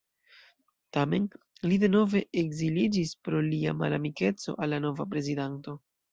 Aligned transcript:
Tamen, 0.95 1.25
li 1.71 1.75
denove 1.83 2.21
ekziliĝis 2.41 3.11
pro 3.27 3.41
lia 3.49 3.73
malamikeco 3.81 4.55
al 4.63 4.73
la 4.75 4.81
nova 4.87 5.07
prezidanto. 5.13 5.77